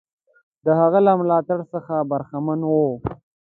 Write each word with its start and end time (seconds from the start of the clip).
د 0.65 0.67
هغه 0.79 0.99
له 1.05 1.11
ملاتړ 1.19 1.59
څخه 1.73 1.95
برخمن 2.11 2.59
وو. 2.65 2.89